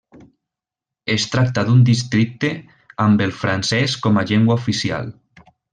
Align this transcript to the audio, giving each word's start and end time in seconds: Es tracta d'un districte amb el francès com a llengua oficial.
Es 1.15 1.25
tracta 1.33 1.65
d'un 1.67 1.83
districte 1.91 2.51
amb 3.07 3.25
el 3.29 3.37
francès 3.45 3.99
com 4.07 4.23
a 4.23 4.29
llengua 4.33 4.61
oficial. 4.63 5.17